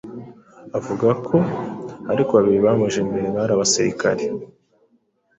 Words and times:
Avuga 0.77 1.07
ko 1.27 1.37
ariko 2.11 2.31
babiri 2.37 2.59
bamuje 2.65 2.97
imbere 3.03 3.27
bari 3.35 3.51
abasirikare, 3.55 4.25